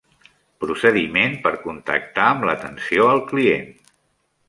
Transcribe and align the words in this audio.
Procediment 0.63 1.37
per 1.45 1.53
contactar 1.67 2.27
amb 2.33 2.49
l'atenció 2.51 3.11
al 3.15 3.25
client. 3.33 3.73